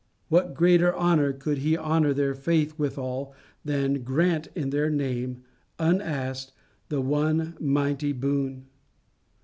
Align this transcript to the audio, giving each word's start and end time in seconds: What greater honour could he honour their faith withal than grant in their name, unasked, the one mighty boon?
What 0.29 0.55
greater 0.55 0.95
honour 0.97 1.31
could 1.31 1.59
he 1.59 1.77
honour 1.77 2.11
their 2.11 2.33
faith 2.33 2.73
withal 2.79 3.35
than 3.63 4.01
grant 4.01 4.47
in 4.55 4.71
their 4.71 4.89
name, 4.89 5.43
unasked, 5.77 6.53
the 6.89 7.01
one 7.01 7.55
mighty 7.59 8.11
boon? 8.11 8.65